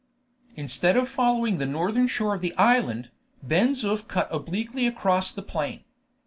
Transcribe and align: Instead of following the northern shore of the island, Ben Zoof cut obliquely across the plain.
Instead 0.55 0.97
of 0.97 1.07
following 1.07 1.59
the 1.59 1.65
northern 1.67 2.07
shore 2.07 2.33
of 2.33 2.41
the 2.41 2.55
island, 2.57 3.11
Ben 3.43 3.73
Zoof 3.75 4.07
cut 4.07 4.27
obliquely 4.31 4.87
across 4.87 5.31
the 5.31 5.43
plain. 5.43 5.83